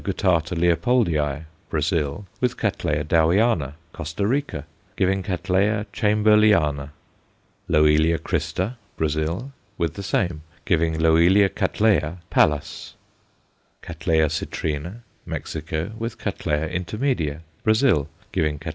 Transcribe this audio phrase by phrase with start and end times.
[0.03, 2.79] guttata Leopoldii_, Brazil, with Catt.
[2.79, 5.43] Dowiana, Costa Rica, giving Catt.
[5.43, 6.89] Chamberliana;
[7.67, 12.95] Loelia crispa, Brazil, with the same, giving Loelio Cattleya Pallas;
[13.83, 13.99] Catt.
[13.99, 16.39] citrina, Mexico, with Catt.
[16.39, 18.69] intermedia, Brazil, giving _Catt.